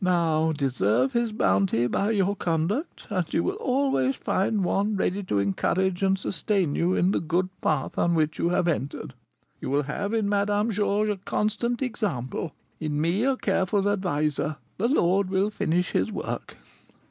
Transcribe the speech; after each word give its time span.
Now 0.03 0.51
deserve 0.51 1.13
his 1.13 1.31
bounty 1.31 1.85
by 1.85 2.09
your 2.09 2.35
conduct, 2.35 3.05
and 3.11 3.31
you 3.31 3.43
will 3.43 3.57
always 3.57 4.15
find 4.15 4.63
one 4.63 4.95
ready 4.95 5.21
to 5.25 5.37
encourage 5.37 6.01
and 6.01 6.17
sustain 6.17 6.73
you 6.73 6.95
in 6.95 7.11
the 7.11 7.19
good 7.19 7.49
path 7.61 7.99
on 7.99 8.15
which 8.15 8.39
you 8.39 8.49
have 8.49 8.67
entered. 8.67 9.13
You 9.59 9.69
will 9.69 9.83
have 9.83 10.11
in 10.15 10.27
Madame 10.27 10.71
Georges 10.71 11.17
a 11.21 11.25
constant 11.25 11.83
example, 11.83 12.51
in 12.79 12.99
me 12.99 13.23
a 13.23 13.37
careful 13.37 13.87
adviser. 13.87 14.55
The 14.79 14.87
Lord 14.87 15.29
will 15.29 15.51
finish 15.51 15.91
his 15.91 16.11
work." 16.11 16.57